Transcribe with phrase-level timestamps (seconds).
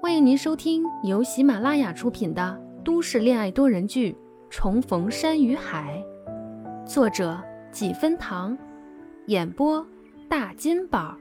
[0.00, 4.12] 欢迎您收听由喜马拉雅出品的都市恋爱多人剧
[4.48, 6.02] 《重逢山与海》，
[6.86, 7.38] 作者
[7.70, 8.56] 几分糖，
[9.26, 9.86] 演播
[10.28, 11.16] 大金宝。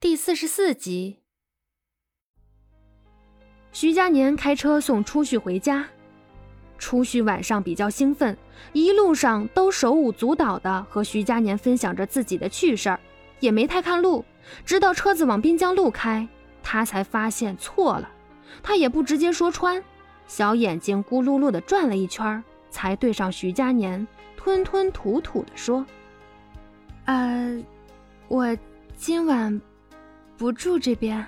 [0.00, 1.20] 第四十四集，
[3.72, 5.86] 徐佳年开车送初旭回家。
[6.84, 8.36] 初旭晚上比较兴奋，
[8.74, 13.00] 一路上都手舞足蹈的和徐佳年分享着自己的趣事儿，
[13.40, 14.22] 也没太看路。
[14.66, 16.28] 直到车子往滨江路开，
[16.62, 18.10] 他才发现错了。
[18.62, 19.82] 他也不直接说穿，
[20.26, 24.06] 小眼睛咕噜噜的转了一圈，才对上徐佳年，
[24.36, 25.86] 吞吞吐吐的说
[27.06, 27.64] ：“呃，
[28.28, 28.54] 我
[28.94, 29.58] 今晚
[30.36, 31.26] 不住这边。”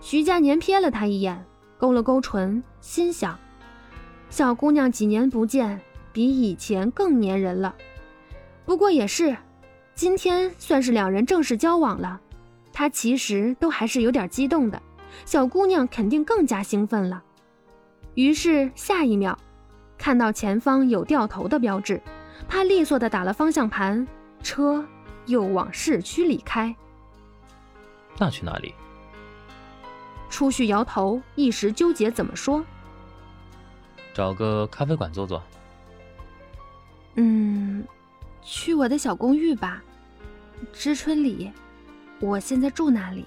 [0.00, 1.44] 徐佳年瞥了他一眼，
[1.76, 3.36] 勾了勾唇，心想。
[4.34, 5.80] 小姑娘几年不见，
[6.12, 7.72] 比以前更粘人了。
[8.64, 9.36] 不过也是，
[9.94, 12.20] 今天算是两人正式交往了，
[12.72, 14.82] 他其实都还是有点激动的。
[15.24, 17.22] 小姑娘肯定更加兴奋了。
[18.14, 19.38] 于是下一秒，
[19.96, 22.02] 看到前方有掉头的标志，
[22.48, 24.04] 他利索的打了方向盘，
[24.42, 24.84] 车
[25.26, 26.74] 又往市区里开。
[28.18, 28.74] 那去哪里？
[30.28, 32.64] 初旭摇头，一时纠结怎么说。
[34.14, 35.42] 找个咖啡馆坐坐。
[37.16, 37.84] 嗯，
[38.40, 39.82] 去我的小公寓吧，
[40.72, 41.52] 知春里，
[42.20, 43.26] 我现在住那里。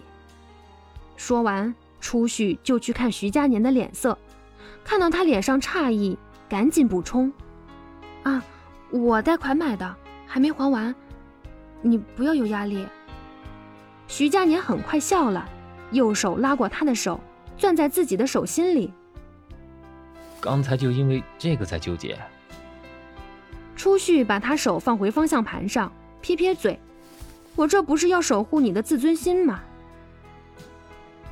[1.18, 4.18] 说完，初旭就去看徐佳年的脸色，
[4.84, 7.32] 看到他脸上诧异，赶紧补充
[8.24, 8.44] ：“啊，
[8.90, 10.96] 我贷款买的，还没还完，
[11.82, 12.88] 你不要有压力。”
[14.08, 15.48] 徐佳年很快笑了，
[15.92, 17.20] 右手拉过他的手，
[17.58, 18.94] 攥在自己的手心里。
[20.48, 22.18] 刚才就因为这个在纠结。
[23.76, 26.80] 初旭把他手放回方向盘上，撇撇嘴
[27.54, 29.60] ：“我这不是要守护你的自尊心吗？”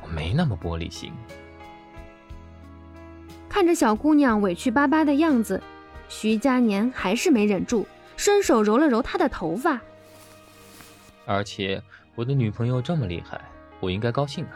[0.04, 1.14] 我没那么玻璃心。
[3.48, 5.62] 看着小姑娘委屈巴巴的样子，
[6.10, 7.86] 徐佳年还是没忍住，
[8.18, 9.80] 伸手揉了揉她的头发。
[11.24, 11.82] 而且
[12.14, 13.40] 我的女朋友这么厉害，
[13.80, 14.52] 我应该高兴啊！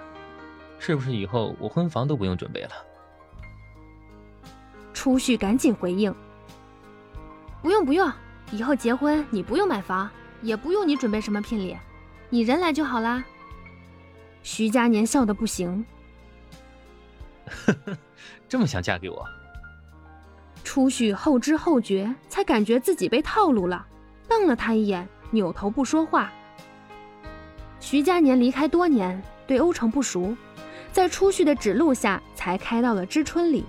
[0.79, 2.71] 是不是以后我婚房都不用准备了？
[5.01, 6.15] 初旭赶紧回应
[7.63, 8.13] ：“不用不用，
[8.53, 10.11] 以后结婚你不用买房，
[10.43, 11.75] 也不用你准备什么聘礼，
[12.29, 13.25] 你人来就好啦。”
[14.45, 15.87] 徐佳年笑得不行
[17.49, 17.97] ：“呵呵，
[18.47, 19.27] 这么想嫁给我？”
[20.63, 23.87] 初旭后知后觉，才感觉自己被套路了，
[24.29, 26.31] 瞪了他一眼，扭头不说话。
[27.81, 30.37] 徐佳年离开多年，对欧城不熟，
[30.93, 33.65] 在初旭的指路下，才开到了知春里。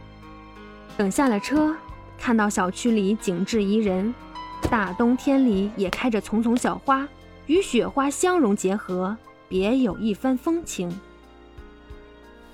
[1.01, 1.75] 等下了车，
[2.15, 4.13] 看到小区里景致宜人，
[4.69, 7.07] 大冬天里也开着丛丛小花，
[7.47, 9.17] 与雪花相融结合，
[9.49, 10.95] 别有一番风情。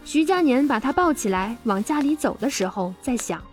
[0.06, 3.44] 徐佳年把她抱起来往家里走的时候，在想：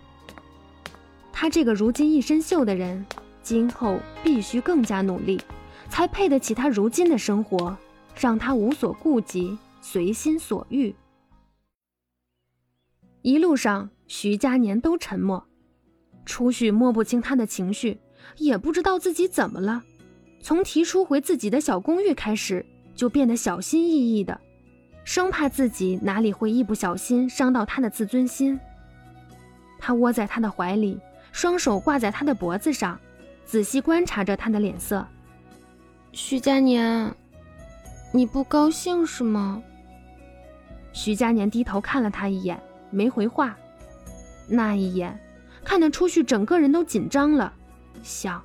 [1.33, 3.04] 他这个如今一身锈的人，
[3.43, 5.41] 今后必须更加努力，
[5.88, 7.77] 才配得起他如今的生活，
[8.16, 10.94] 让他无所顾忌，随心所欲。
[13.25, 13.91] 一路上。
[14.07, 15.43] 徐佳年都沉默，
[16.27, 17.99] 初旭摸不清他的情绪，
[18.37, 19.83] 也不知道自己怎么了。
[20.43, 22.65] 从提出回自己的小公寓开始，
[22.95, 24.39] 就变得小心翼翼的，
[25.05, 28.61] 生怕自己哪里会一不小心伤到他的自尊心。
[29.79, 31.01] 他窝在他的怀里，
[31.33, 33.01] 双手挂在他的脖子上，
[33.47, 35.05] 仔细观察着他的脸色。
[36.13, 37.11] 徐佳年，
[38.13, 39.63] 你不高兴是吗？
[40.93, 42.63] 徐佳年低头看了他一眼，
[42.94, 43.56] 没回话。
[44.49, 45.19] 那一眼，
[45.65, 47.53] 看得初旭整个人都紧张了，
[48.03, 48.43] 想，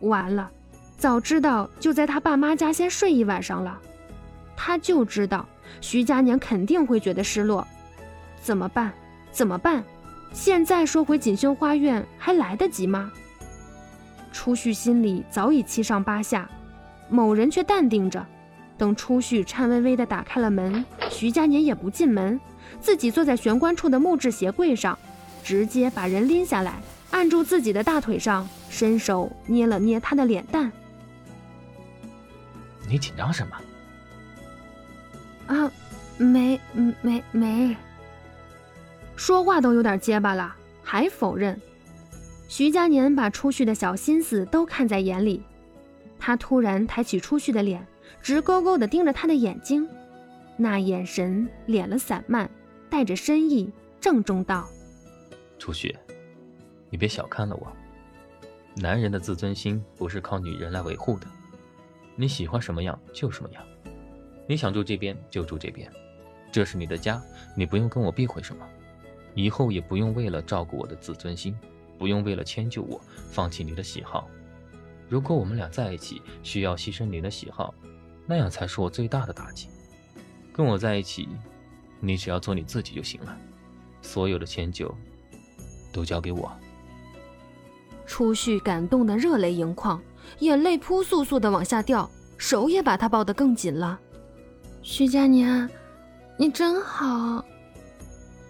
[0.00, 0.50] 完了，
[0.96, 3.78] 早知道就在他爸妈家先睡一晚上了。
[4.56, 5.46] 他就知道
[5.80, 7.66] 徐佳年肯定会觉得失落，
[8.40, 8.92] 怎么办？
[9.30, 9.84] 怎么办？
[10.32, 13.10] 现在说回锦绣花苑还来得及吗？
[14.32, 16.48] 初旭心里早已七上八下，
[17.08, 18.24] 某人却淡定着。
[18.76, 22.38] 等初旭颤巍巍地打开了门，徐佳年也不进门。
[22.80, 24.98] 自己坐在玄关处的木质鞋柜上，
[25.42, 26.80] 直接把人拎下来，
[27.10, 30.70] 按住自己的大腿上，伸手捏了捏他的脸蛋。
[32.88, 33.56] 你紧张什么？
[35.54, 35.70] 啊，
[36.18, 36.60] 没，
[37.02, 37.76] 没，没。
[39.16, 41.60] 说话都有点结巴了，还否认。
[42.48, 45.42] 徐佳年把初旭的小心思都看在眼里，
[46.18, 47.84] 他突然抬起初旭的脸，
[48.22, 49.88] 直勾勾地盯着他的眼睛。
[50.56, 52.48] 那眼神敛了散漫，
[52.90, 54.68] 带着深意，郑重道
[55.58, 55.94] ：“初雪，
[56.90, 57.72] 你别小看了我。
[58.74, 61.26] 男人的自尊心不是靠女人来维护的，
[62.14, 63.62] 你喜欢什么样就什么样，
[64.46, 65.90] 你想住这边就住这边，
[66.52, 67.22] 这是你的家，
[67.56, 68.66] 你不用跟我避讳什么，
[69.34, 71.58] 以后也不用为了照顾我的自尊心，
[71.98, 73.00] 不用为了迁就我
[73.30, 74.28] 放弃你的喜好。
[75.08, 77.74] 如果我们俩在一起需要牺牲你的喜好，
[78.26, 79.68] 那样才是我最大的打击。
[80.52, 81.28] 跟我在一起，
[82.00, 83.36] 你只要做你自己就行了，
[84.02, 84.92] 所有的迁就
[85.92, 86.50] 都交给我。
[88.06, 90.00] 初旭感动得热泪盈眶，
[90.38, 92.08] 眼泪扑簌簌的往下掉，
[92.38, 93.98] 手也把他抱得更紧了。
[94.82, 95.68] 徐佳年，
[96.36, 97.44] 你真好。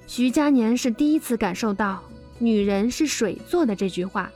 [0.07, 2.03] 徐佳年是第一次感受到
[2.39, 4.31] “女人是水做的”这句话。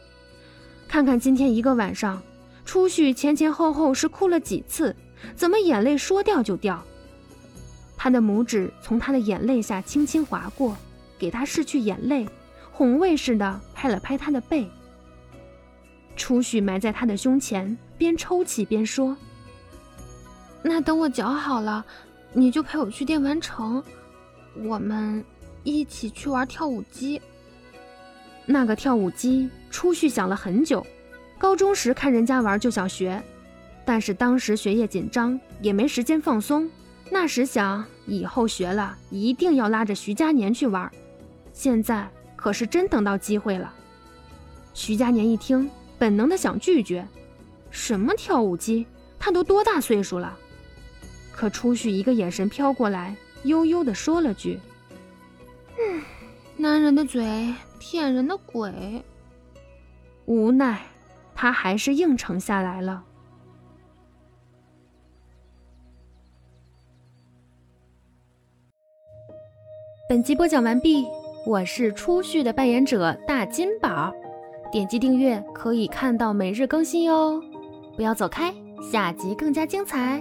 [0.88, 2.22] 看看今天一个晚上，
[2.64, 4.96] 初旭前前后后是哭了几次，
[5.34, 6.82] 怎么眼泪说掉就掉？
[8.02, 10.74] 他的拇指从他的眼泪下轻轻划过，
[11.18, 12.26] 给他拭去眼泪，
[12.72, 14.66] 哄慰似的拍了拍他的背。
[16.16, 19.14] 初旭埋在他的胸前，边抽泣边说
[20.64, 21.84] ：“那等我脚好了，
[22.32, 23.84] 你就陪我去电玩城，
[24.64, 25.22] 我们
[25.62, 27.20] 一起去玩跳舞机。
[28.46, 30.86] 那个跳舞机，初旭想了很久。
[31.36, 33.22] 高中时看人家玩就想学，
[33.84, 36.66] 但是当时学业紧张，也没时间放松。
[37.10, 40.90] 那时想以后学了一定要拉着徐佳年去玩，
[41.52, 43.74] 现在可是真等到机会了。”
[44.72, 45.70] 徐佳年一听。
[45.98, 47.06] 本能的想拒绝，
[47.70, 48.86] 什么跳舞机？
[49.18, 50.34] 他都多大岁数了？
[51.30, 53.14] 可初旭一个眼神飘过来，
[53.44, 54.58] 悠悠的说了句
[55.78, 56.02] ：“嗯，
[56.56, 59.04] 男人的嘴骗人的鬼。”
[60.24, 60.80] 无奈，
[61.34, 63.04] 他还是应承下来了。
[70.10, 71.06] 本集播讲完毕，
[71.46, 74.12] 我是初序的扮演者大金宝。
[74.72, 77.40] 点击订阅可以看到每日更新哟，
[77.94, 78.52] 不要走开，
[78.90, 80.20] 下集更加精彩。